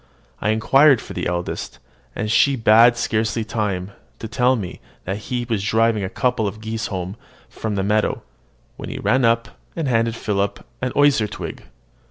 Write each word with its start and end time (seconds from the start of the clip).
I 0.41 0.49
inquired 0.49 0.99
for 0.99 1.13
the 1.13 1.27
eldest; 1.27 1.77
and 2.15 2.31
she 2.31 2.59
had 2.65 2.97
scarcely 2.97 3.43
time 3.43 3.91
to 4.17 4.27
tell 4.27 4.55
me 4.55 4.81
that 5.05 5.17
he 5.29 5.45
was 5.47 5.63
driving 5.63 6.03
a 6.03 6.09
couple 6.09 6.47
of 6.47 6.59
geese 6.59 6.87
home 6.87 7.15
from 7.49 7.75
the 7.75 7.83
meadow, 7.83 8.23
when 8.77 8.89
he 8.89 8.97
ran 8.97 9.23
up, 9.23 9.49
and 9.75 9.87
handed 9.87 10.15
Philip 10.15 10.65
an 10.81 10.91
osier 10.95 11.27
twig. 11.27 11.65